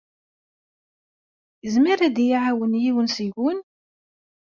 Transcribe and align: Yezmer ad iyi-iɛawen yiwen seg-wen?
Yezmer 1.63 1.99
ad 2.01 2.17
iyi-iɛawen 2.19 2.79
yiwen 2.83 3.07
seg-wen? 3.15 3.59